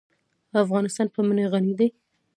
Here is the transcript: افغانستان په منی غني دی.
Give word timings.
افغانستان 0.63 1.07
په 1.15 1.19
منی 1.27 1.45
غني 1.51 1.73
دی. 1.79 1.87